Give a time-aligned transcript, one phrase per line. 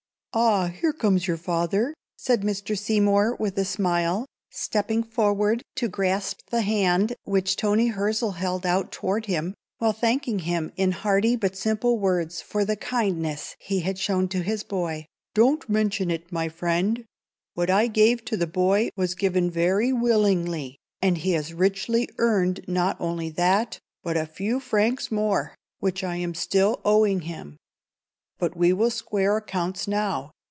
[0.33, 2.77] "Ah, here comes your father," said Mr.
[2.79, 8.93] Seymour, with a smile, stepping forward to grasp the hand which Toni Hirzel held out
[8.93, 13.99] toward him, while thanking him in hearty but simple words for the kindness he had
[13.99, 15.05] shown to his boy.
[15.33, 17.03] "Don't mention it, my friend.
[17.55, 22.63] What I gave to the boy was given very willingly, and he has richly earned
[22.69, 27.57] not only that, but a few francs more, which I am still owing him.
[28.39, 30.31] But we will square accounts now.